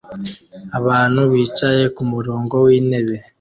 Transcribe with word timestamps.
Abantu 0.77 1.21
bicaye 1.31 1.83
kumurongo 1.95 2.55
wintebe 2.65 3.15